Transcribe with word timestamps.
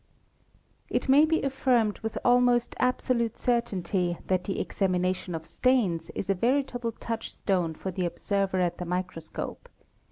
It 0.89 1.07
may 1.09 1.25
be 1.25 1.43
affirmed 1.43 1.99
with 1.99 2.17
almost 2.25 2.73
absolute 2.79 3.37
certainty 3.37 4.17
that 4.25 4.45
the 4.45 4.59
examination 4.59 5.35
of 5.35 5.45
stains 5.45 6.09
is 6.15 6.27
a 6.27 6.33
veritable 6.33 6.93
touch 6.93 7.31
stone 7.31 7.75
for 7.75 7.91
the 7.91 8.07
observer 8.07 8.59
at 8.59 8.79
the 8.79 8.85
microscope. 8.85 9.69